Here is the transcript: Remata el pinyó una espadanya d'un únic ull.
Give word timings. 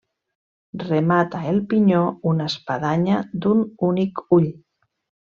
Remata 0.83 1.41
el 1.51 1.59
pinyó 1.73 2.01
una 2.31 2.47
espadanya 2.53 3.19
d'un 3.45 3.63
únic 3.89 4.25
ull. 4.39 4.49